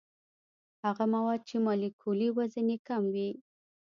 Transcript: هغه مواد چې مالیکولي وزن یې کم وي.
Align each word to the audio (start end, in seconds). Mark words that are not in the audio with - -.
هغه 0.85 1.03
مواد 1.13 1.41
چې 1.49 1.55
مالیکولي 1.65 2.29
وزن 2.37 2.67
یې 2.73 2.77
کم 2.87 3.03
وي. 3.13 3.29